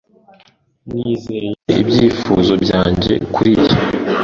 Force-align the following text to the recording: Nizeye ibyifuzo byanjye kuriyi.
Nizeye 0.91 1.51
ibyifuzo 1.81 2.53
byanjye 2.63 3.13
kuriyi. 3.33 3.73